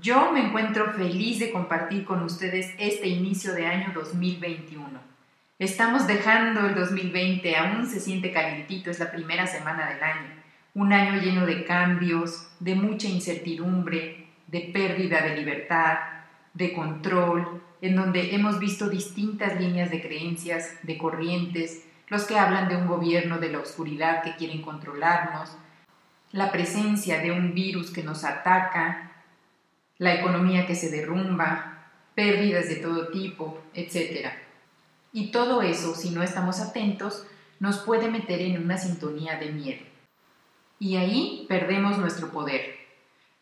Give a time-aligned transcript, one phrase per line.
[0.00, 4.88] Yo me encuentro feliz de compartir con ustedes este inicio de año 2021.
[5.60, 10.30] Estamos dejando el 2020, aún se siente calientito, es la primera semana del año.
[10.74, 15.98] Un año lleno de cambios, de mucha incertidumbre, de pérdida de libertad,
[16.54, 22.68] de control, en donde hemos visto distintas líneas de creencias, de corrientes, los que hablan
[22.68, 25.56] de un gobierno de la oscuridad que quieren controlarnos,
[26.32, 29.12] la presencia de un virus que nos ataca,
[29.98, 34.28] la economía que se derrumba, pérdidas de todo tipo, etc.
[35.12, 37.26] Y todo eso, si no estamos atentos,
[37.60, 39.84] nos puede meter en una sintonía de miedo.
[40.78, 42.76] Y ahí perdemos nuestro poder.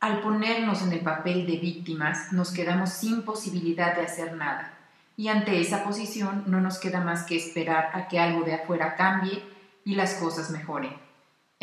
[0.00, 4.78] Al ponernos en el papel de víctimas, nos quedamos sin posibilidad de hacer nada.
[5.16, 8.96] Y ante esa posición no nos queda más que esperar a que algo de afuera
[8.96, 9.42] cambie
[9.84, 10.92] y las cosas mejoren.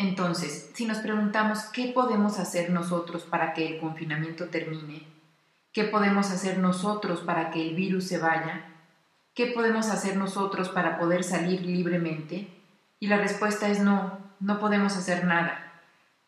[0.00, 5.02] Entonces, si nos preguntamos qué podemos hacer nosotros para que el confinamiento termine,
[5.74, 8.64] qué podemos hacer nosotros para que el virus se vaya,
[9.34, 12.48] qué podemos hacer nosotros para poder salir libremente,
[12.98, 15.70] y la respuesta es no, no podemos hacer nada.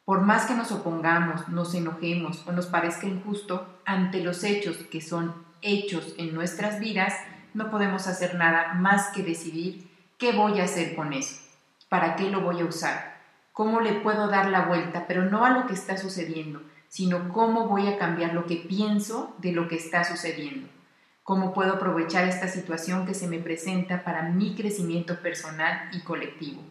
[0.05, 5.01] Por más que nos opongamos, nos enojemos o nos parezca injusto, ante los hechos que
[5.01, 7.15] son hechos en nuestras vidas,
[7.55, 11.41] no podemos hacer nada más que decidir qué voy a hacer con eso,
[11.89, 13.12] para qué lo voy a usar
[13.53, 17.69] cómo le puedo dar la vuelta, pero no a lo que está sucediendo, sino cómo
[17.69, 20.69] voy a cambiar lo que pienso de lo que está sucediendo.
[21.23, 26.63] Cómo puedo aprovechar esta situación que se me presenta para mi crecimiento personal y colectivo.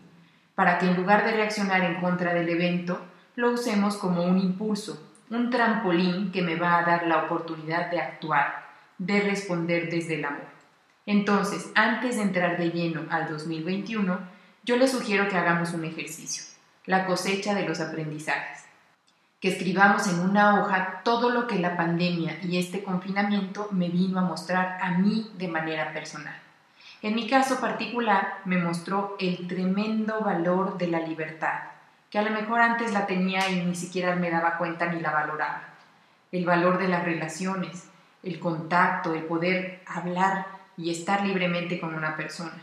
[0.56, 3.00] Para que en lugar de reaccionar en contra del evento,
[3.36, 8.02] lo usemos como un impulso, un trampolín que me va a dar la oportunidad de
[8.02, 8.66] actuar,
[8.98, 10.52] de responder desde el amor.
[11.06, 14.20] Entonces, antes de entrar de lleno al 2021,
[14.64, 16.51] yo les sugiero que hagamos un ejercicio
[16.86, 18.66] la cosecha de los aprendizajes.
[19.40, 24.20] Que escribamos en una hoja todo lo que la pandemia y este confinamiento me vino
[24.20, 26.36] a mostrar a mí de manera personal.
[27.02, 31.60] En mi caso particular me mostró el tremendo valor de la libertad,
[32.12, 35.12] que a lo mejor antes la tenía y ni siquiera me daba cuenta ni la
[35.12, 35.64] valoraba.
[36.32, 37.90] El valor de las relaciones,
[38.22, 40.46] el contacto, el poder hablar
[40.78, 42.62] y estar libremente con una persona.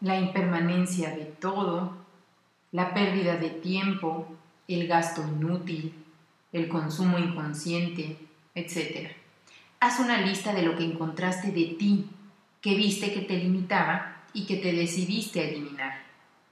[0.00, 2.07] La impermanencia de todo
[2.72, 4.28] la pérdida de tiempo,
[4.66, 5.94] el gasto inútil,
[6.52, 8.16] el consumo inconsciente,
[8.54, 9.10] etc.
[9.80, 12.06] Haz una lista de lo que encontraste de ti,
[12.60, 16.02] que viste que te limitaba y que te decidiste a eliminar,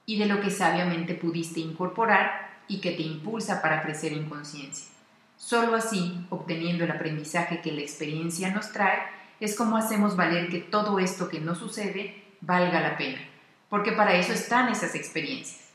[0.05, 4.87] y de lo que sabiamente pudiste incorporar y que te impulsa para crecer en conciencia.
[5.37, 8.99] Solo así, obteniendo el aprendizaje que la experiencia nos trae,
[9.39, 13.19] es como hacemos valer que todo esto que nos sucede valga la pena,
[13.69, 15.66] porque para eso están esas experiencias.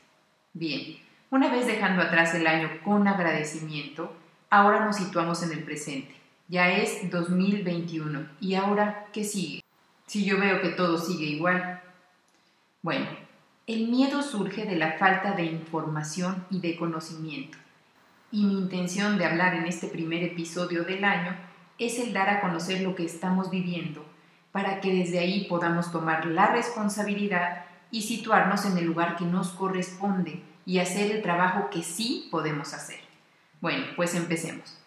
[0.55, 0.97] Bien,
[1.31, 4.13] una vez dejando atrás el año con agradecimiento,
[4.51, 6.13] ahora nos situamos en el presente.
[6.47, 8.27] Ya es 2021.
[8.39, 9.61] ¿Y ahora qué sigue?
[10.05, 11.81] Si yo veo que todo sigue igual.
[12.83, 13.07] Bueno,
[13.65, 17.57] el miedo surge de la falta de información y de conocimiento.
[18.31, 21.35] Y mi intención de hablar en este primer episodio del año
[21.79, 24.05] es el dar a conocer lo que estamos viviendo
[24.51, 29.49] para que desde ahí podamos tomar la responsabilidad y situarnos en el lugar que nos
[29.49, 32.99] corresponde y hacer el trabajo que sí podemos hacer.
[33.61, 34.79] Bueno, pues empecemos.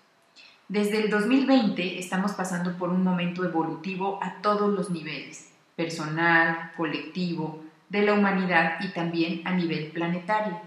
[0.69, 7.62] Desde el 2020 estamos pasando por un momento evolutivo a todos los niveles, personal, colectivo,
[7.89, 10.61] de la humanidad y también a nivel planetario.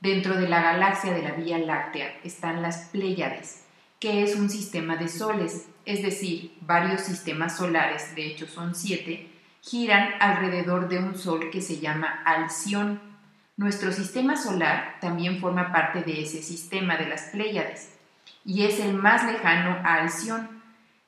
[0.00, 3.64] Dentro de la galaxia de la Vía Láctea están las Pléyades,
[3.98, 9.37] que es un sistema de soles, es decir, varios sistemas solares, de hecho son siete,
[9.68, 13.00] giran alrededor de un sol que se llama Alción.
[13.56, 17.98] Nuestro sistema solar también forma parte de ese sistema de las Pléyades
[18.44, 20.48] y es el más lejano a Alción.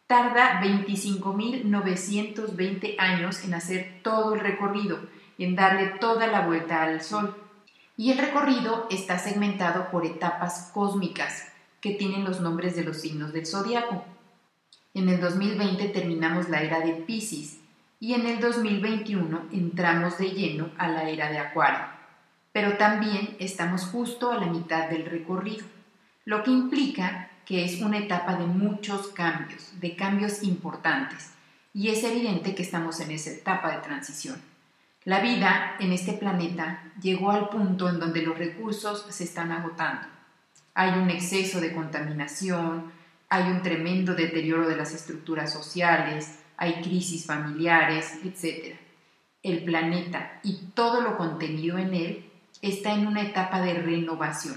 [0.07, 4.99] Tarda 25.920 años en hacer todo el recorrido,
[5.39, 7.35] en darle toda la vuelta al Sol.
[7.97, 11.47] Y el recorrido está segmentado por etapas cósmicas
[11.81, 14.05] que tienen los nombres de los signos del zodiaco.
[14.93, 17.60] En el 2020 terminamos la era de Pisces,
[18.01, 21.85] y en el 2021 entramos de lleno a la era de Acuario,
[22.51, 25.67] pero también estamos justo a la mitad del recorrido,
[26.25, 31.33] lo que implica que es una etapa de muchos cambios, de cambios importantes,
[31.75, 34.41] y es evidente que estamos en esa etapa de transición.
[35.05, 40.07] La vida en este planeta llegó al punto en donde los recursos se están agotando.
[40.75, 42.93] Hay un exceso de contaminación,
[43.29, 48.77] hay un tremendo deterioro de las estructuras sociales, hay crisis familiares, etc.
[49.43, 52.31] El planeta y todo lo contenido en él
[52.61, 54.57] está en una etapa de renovación.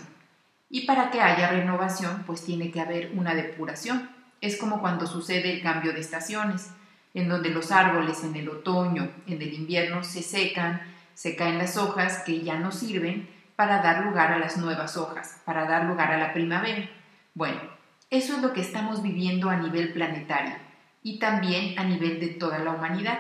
[0.70, 4.10] Y para que haya renovación, pues tiene que haber una depuración.
[4.42, 6.72] Es como cuando sucede el cambio de estaciones,
[7.14, 10.82] en donde los árboles en el otoño, en el invierno se secan,
[11.14, 15.42] se caen las hojas que ya no sirven para dar lugar a las nuevas hojas,
[15.46, 16.90] para dar lugar a la primavera.
[17.34, 17.62] Bueno,
[18.10, 20.73] eso es lo que estamos viviendo a nivel planetario
[21.04, 23.20] y también a nivel de toda la humanidad.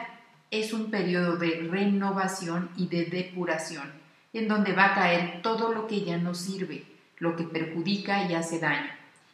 [0.49, 3.91] Es un periodo de renovación y de depuración,
[4.33, 6.85] en donde va a caer todo lo que ya no sirve,
[7.17, 8.91] lo que perjudica y hace daño.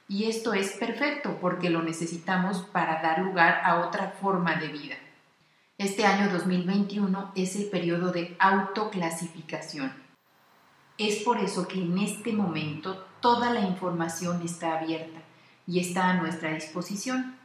[0.07, 4.95] Y esto es perfecto porque lo necesitamos para dar lugar a otra forma de vida.
[5.77, 9.93] Este año 2021 es el periodo de autoclasificación.
[10.97, 15.21] Es por eso que en este momento toda la información está abierta
[15.65, 17.38] y está a nuestra disposición.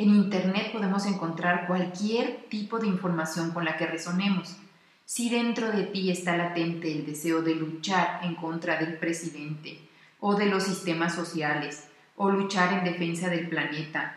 [0.00, 4.56] En Internet podemos encontrar cualquier tipo de información con la que resonemos.
[5.04, 9.78] Si dentro de ti está latente el deseo de luchar en contra del presidente
[10.18, 11.86] o de los sistemas sociales,
[12.16, 14.16] o luchar en defensa del planeta,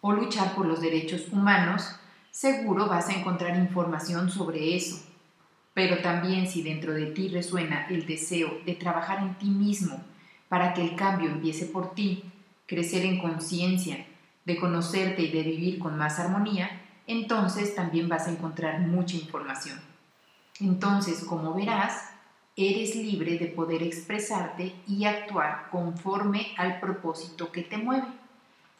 [0.00, 1.94] o luchar por los derechos humanos,
[2.32, 5.04] seguro vas a encontrar información sobre eso.
[5.72, 10.02] Pero también si dentro de ti resuena el deseo de trabajar en ti mismo
[10.48, 12.24] para que el cambio empiece por ti,
[12.66, 14.04] crecer en conciencia,
[14.44, 19.80] de conocerte y de vivir con más armonía, entonces también vas a encontrar mucha información.
[20.60, 22.10] Entonces, como verás,
[22.56, 28.06] eres libre de poder expresarte y actuar conforme al propósito que te mueve.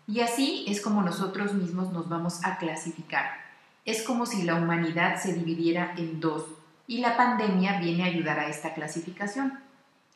[0.06, 3.40] Y así es como nosotros mismos nos vamos a clasificar.
[3.84, 6.44] Es como si la humanidad se dividiera en dos
[6.86, 9.58] y la pandemia viene a ayudar a esta clasificación.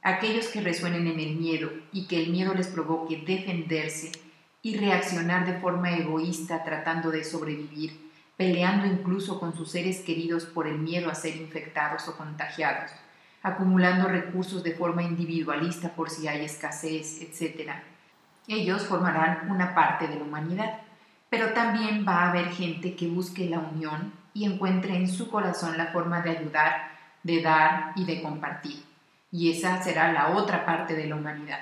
[0.02, 4.12] Aquellos que resuenen en el miedo y que el miedo les provoque defenderse
[4.66, 10.66] y reaccionar de forma egoísta tratando de sobrevivir, peleando incluso con sus seres queridos por
[10.66, 12.90] el miedo a ser infectados o contagiados,
[13.44, 17.74] acumulando recursos de forma individualista por si hay escasez, etc.
[18.48, 20.80] Ellos formarán una parte de la humanidad,
[21.30, 25.78] pero también va a haber gente que busque la unión y encuentre en su corazón
[25.78, 26.90] la forma de ayudar,
[27.22, 28.82] de dar y de compartir
[29.30, 31.60] y esa será la otra parte de la humanidad.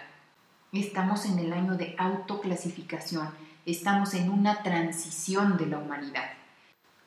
[0.75, 3.29] Estamos en el año de autoclasificación,
[3.65, 6.33] estamos en una transición de la humanidad.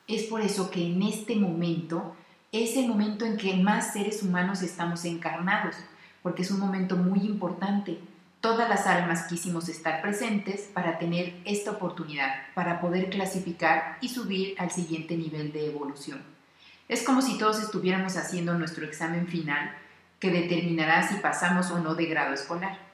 [0.06, 2.16] Es por eso que en este momento
[2.50, 5.76] es el momento en que más seres humanos estamos encarnados,
[6.22, 7.98] porque es un momento muy importante.
[8.40, 14.54] Todas las almas quisimos estar presentes para tener esta oportunidad, para poder clasificar y subir
[14.58, 16.22] al siguiente nivel de evolución.
[16.88, 19.76] Es como si todos estuviéramos haciendo nuestro examen final
[20.20, 22.87] que determinará si pasamos o no de grado escolar.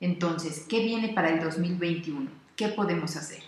[0.00, 2.30] Entonces, ¿qué viene para el 2021?
[2.54, 3.42] ¿Qué podemos hacer?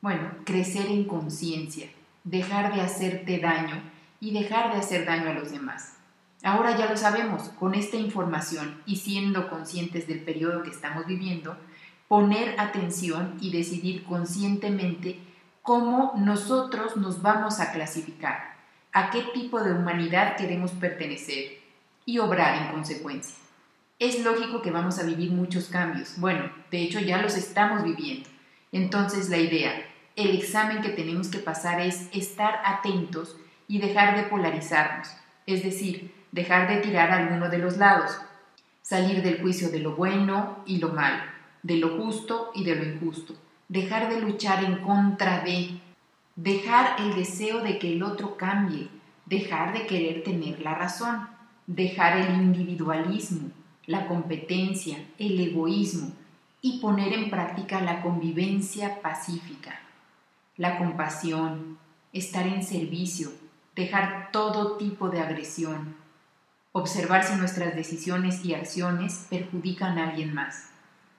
[0.00, 1.88] Bueno, crecer en conciencia,
[2.24, 3.80] dejar de hacerte daño
[4.20, 5.94] y dejar de hacer daño a los demás.
[6.42, 11.56] Ahora ya lo sabemos, con esta información y siendo conscientes del periodo que estamos viviendo,
[12.08, 15.20] poner atención y decidir conscientemente
[15.62, 18.56] cómo nosotros nos vamos a clasificar,
[18.92, 21.62] a qué tipo de humanidad queremos pertenecer,
[22.04, 23.36] y obrar en consecuencia.
[24.02, 26.14] Es lógico que vamos a vivir muchos cambios.
[26.18, 28.28] Bueno, de hecho ya los estamos viviendo.
[28.72, 29.70] Entonces la idea,
[30.16, 33.36] el examen que tenemos que pasar es estar atentos
[33.68, 35.08] y dejar de polarizarnos,
[35.46, 38.18] es decir, dejar de tirar a alguno de los lados,
[38.80, 41.22] salir del juicio de lo bueno y lo malo,
[41.62, 43.36] de lo justo y de lo injusto,
[43.68, 45.78] dejar de luchar en contra de,
[46.34, 48.88] dejar el deseo de que el otro cambie,
[49.26, 51.28] dejar de querer tener la razón.
[51.64, 53.52] Dejar el individualismo,
[53.86, 56.12] la competencia, el egoísmo
[56.60, 59.80] y poner en práctica la convivencia pacífica,
[60.56, 61.78] la compasión,
[62.12, 63.32] estar en servicio,
[63.74, 65.96] dejar todo tipo de agresión,
[66.72, 70.68] observar si nuestras decisiones y acciones perjudican a alguien más,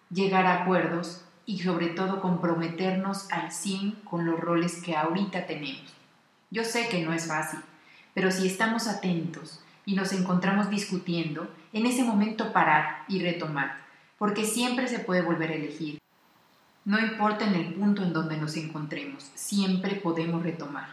[0.10, 5.94] llegar a acuerdos y sobre todo comprometernos al 100 con los roles que ahorita tenemos.
[6.52, 7.60] Yo sé que no es fácil,
[8.14, 13.78] pero si estamos atentos, y nos encontramos discutiendo, en ese momento parar y retomar,
[14.18, 16.00] porque siempre se puede volver a elegir.
[16.86, 20.88] No importa en el punto en donde nos encontremos, siempre podemos retomar.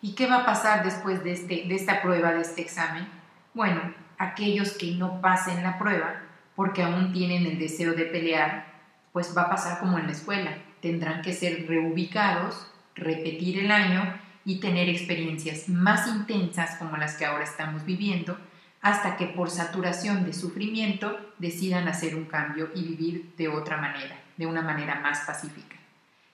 [0.00, 3.08] ¿Y qué va a pasar después de, este, de esta prueba, de este examen?
[3.54, 3.80] Bueno,
[4.18, 6.22] aquellos que no pasen la prueba,
[6.54, 8.66] porque aún tienen el deseo de pelear,
[9.12, 10.58] pues va a pasar como en la escuela.
[10.80, 14.14] Tendrán que ser reubicados, repetir el año
[14.48, 18.38] y tener experiencias más intensas como las que ahora estamos viviendo,
[18.80, 24.18] hasta que por saturación de sufrimiento decidan hacer un cambio y vivir de otra manera,
[24.38, 25.76] de una manera más pacífica.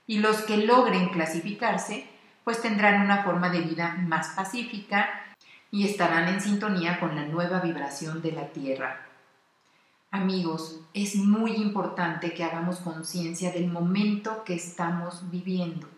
[0.06, 2.06] Y los que logren clasificarse,
[2.44, 5.34] pues tendrán una forma de vida más pacífica
[5.72, 9.08] y estarán en sintonía con la nueva vibración de la Tierra.
[10.12, 15.88] Amigos, es muy importante que hagamos conciencia del momento que estamos viviendo,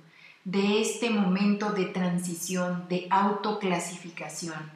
[0.46, 4.70] de este momento de transición, de autoclasificación.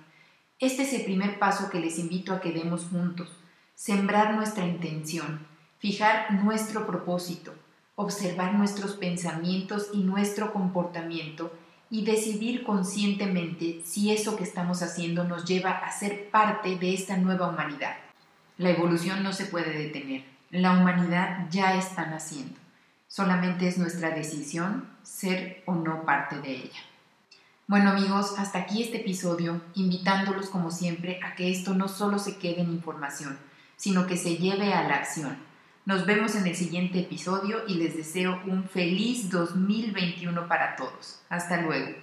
[0.58, 3.28] Este es el primer paso que les invito a que demos juntos,
[3.76, 5.46] sembrar nuestra intención,
[5.78, 7.54] fijar nuestro propósito,
[7.94, 11.52] observar nuestros pensamientos y nuestro comportamiento
[11.88, 17.16] y decidir conscientemente si eso que estamos haciendo nos lleva a ser parte de esta
[17.16, 17.94] nueva humanidad.
[18.58, 20.24] La evolución no se puede detener.
[20.50, 22.59] La humanidad ya está naciendo.
[23.10, 26.78] Solamente es nuestra decisión ser o no parte de ella.
[27.66, 32.36] Bueno amigos, hasta aquí este episodio, invitándolos como siempre a que esto no solo se
[32.38, 33.36] quede en información,
[33.76, 35.36] sino que se lleve a la acción.
[35.86, 41.20] Nos vemos en el siguiente episodio y les deseo un feliz 2021 para todos.
[41.30, 41.96] Hasta luego.